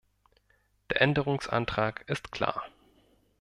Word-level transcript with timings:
Der 0.89 0.99
Änderungsantrag 1.03 2.05
ist 2.09 2.31
klar. 2.31 2.63